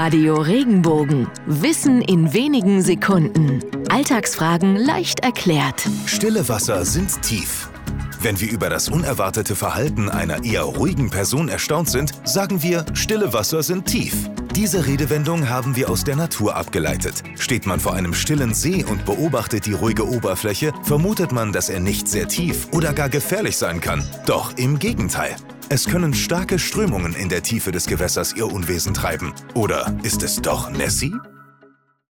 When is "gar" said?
22.92-23.08